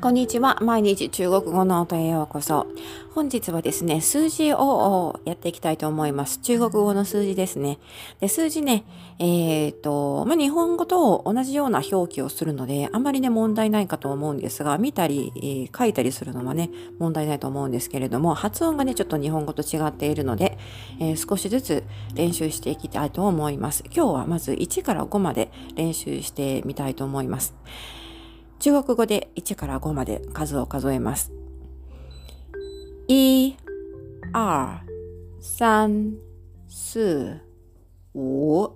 [0.00, 0.56] こんにちは。
[0.62, 2.66] 毎日中国語の音へようこそ。
[3.14, 6.38] 本日はですね、数字をやっていきたいと思います。
[6.38, 7.78] 中国語の数字ですね。
[8.18, 8.84] で数字ね、
[9.18, 20.56] えっ、ー、と、まあ、日本語と同じような表記をするので、あまりね、問題ないかと思うんですが、見たり、えー、書いたりするのはね、問題ないと思うんですけれども、発音がね、ちょっと日本語と違っているので、
[20.98, 23.84] えー、少しずつ練習していきたいと思います。
[23.94, 27.54] 今日はまず1から5まで練習してみたいと思います。
[28.60, 31.32] 中国語で1から5まで数を数えます。
[33.08, 33.56] 1、
[34.34, 34.78] 2、
[35.40, 36.12] 3、
[36.68, 37.40] 4、
[38.14, 38.70] 5。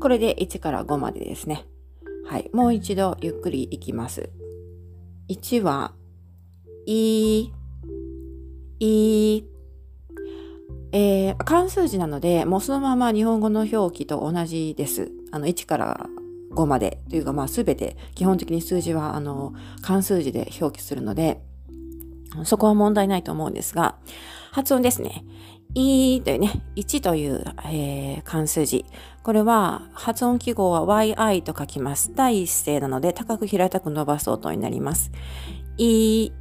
[0.00, 1.66] これで1から5までですね。
[2.24, 2.48] はい。
[2.54, 4.30] もう一度ゆっくりいきます。
[5.28, 5.92] 1は、
[6.86, 7.52] い、
[8.80, 9.44] い、
[10.92, 15.12] えー、漢数字なので、もうそのまま日本語の表記と同じです。
[15.30, 16.08] あの、1から
[16.56, 21.40] 5までというか、まあ、全て基本的に数字はあの漢数字で表記するので、
[22.44, 23.96] そこは問題ないと思うんですが、
[24.52, 25.24] 発音ですね。
[25.74, 28.86] いというね、1という、えー、漢数字。
[29.22, 32.12] これは発音記号は yi と書きます。
[32.14, 35.12] 第一声なので高く平たく伸ばす音になります。
[35.76, 36.32] い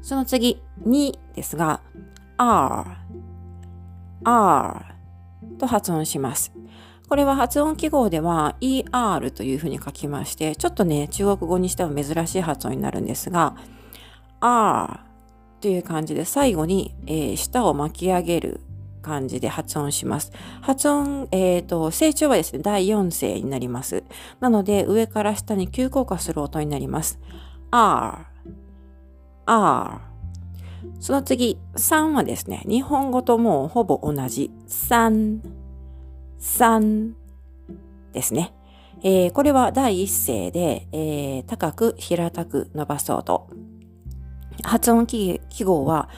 [0.00, 1.80] その次、2ですが、
[2.36, 2.84] r、
[4.24, 4.84] r
[5.58, 6.52] と発音します。
[7.12, 13.54] これは発音記号では ER というふうに書きまして、ちょっとね、中国語にしては珍しい発音になるんですが、
[14.40, 14.98] R
[15.60, 18.62] という感じで最後に、えー、舌を巻き上げる
[19.02, 20.32] 感じで発音します。
[20.62, 24.04] 発音、えっ、ー、と、成長はですね、第4声になります。
[24.40, 27.20] なので、上から下に急降下する音になります。
[27.70, 28.24] R、
[29.44, 30.00] R。
[30.98, 34.50] その次、3はですね、日本語ともうほぼ同じ。
[34.66, 35.61] 3。
[36.42, 37.12] 3
[38.12, 38.52] ですね。
[39.04, 43.48] えー、これは第一声で、えー、高く平たく伸ばそうと。
[44.64, 46.08] 発音記号は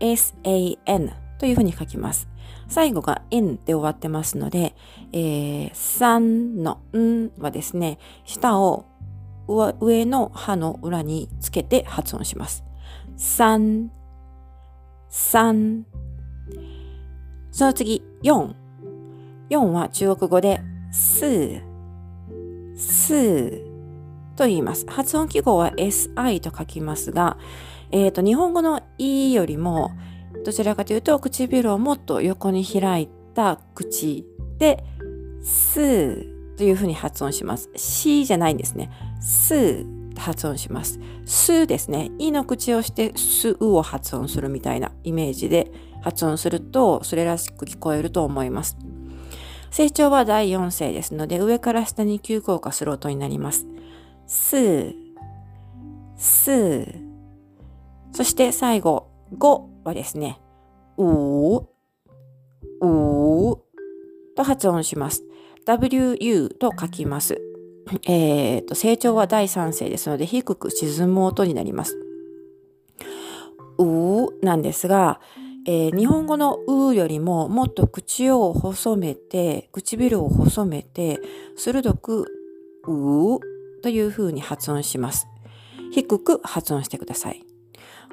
[0.00, 2.28] san というふうに書きます。
[2.66, 4.74] 最後が n で終わってますので、
[5.12, 8.86] えー、3のんはですね、下を
[9.46, 12.64] 上の歯の裏につけて発音します。
[13.18, 13.88] 3、
[15.10, 15.82] 3。
[17.50, 18.63] その次、4。
[19.50, 20.60] 4は中国語で、
[20.90, 21.62] すー、
[22.76, 23.74] すー
[24.36, 24.86] と言います。
[24.88, 27.36] 発音記号は si と書きますが、
[27.90, 29.92] えっ、ー、と、日本語の e よりも、
[30.44, 34.26] どちらかというと、唇をもっと横に開いた口
[34.58, 34.84] で、
[35.42, 37.70] すーというふうに発音します。
[37.76, 38.90] しじゃないんですね。
[39.20, 40.98] すーと発音します。
[41.26, 42.10] すですね。
[42.18, 45.70] いの口をして、すうを発音するみたいなイメージで
[46.02, 48.76] 発音すると、それらしく聞こえると思います。
[49.76, 53.66] 成長は第4声ですので、上から下に急降下する音になります。
[54.24, 54.94] すー、
[56.16, 57.00] すー。
[58.12, 60.40] そして最後、5はですね、
[60.96, 61.64] うー、
[62.82, 63.58] うー
[64.36, 65.24] と発音します。
[65.66, 67.42] wu と書きます。
[68.06, 71.98] えー、と、成長は第3声ですので、低く沈む音になります。
[73.78, 75.20] うーなんですが、
[75.66, 81.20] えー、日本語のうよりももっと口を細めて、唇を細めて、
[81.56, 82.26] 鋭く
[82.86, 83.40] う
[83.82, 85.26] という風に発音します。
[85.92, 87.44] 低く発音してください。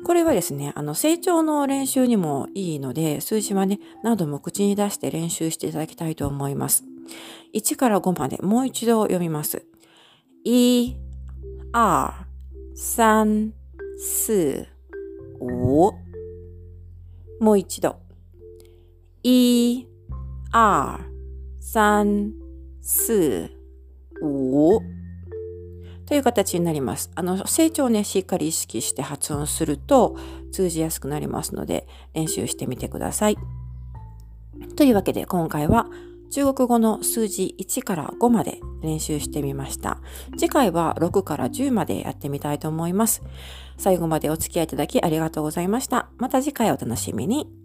[0.03, 6.84] これはですね、あの、成長の練習にもいいので、数字はね、何度も口に出して練習していただきたいと思います。
[7.53, 9.66] 1から5までもう一度読みます。
[10.45, 10.95] 1、
[11.73, 12.13] 2、
[12.75, 13.51] 3、
[14.00, 14.67] 4、
[15.40, 16.10] 5、
[17.41, 17.96] もう一度。
[19.24, 19.88] 一、
[20.53, 21.00] 二、
[21.59, 22.34] 三、
[22.79, 23.50] 四、
[24.22, 24.79] 五
[26.06, 27.09] という形になります。
[27.16, 30.16] あの、成長をね、しっかり意識して発音すると
[30.52, 33.38] 通じやすくなりますので、練習してみてください。
[34.75, 35.88] というわけで、今回は
[36.31, 39.99] 中国語の数字1から5まで練習してみました。
[40.37, 43.22] 次回は6から10までやってみたいと思います。
[43.78, 46.09] 最後までお付き合いいただきありがとうございました。
[46.17, 47.60] また次回お楽しみに。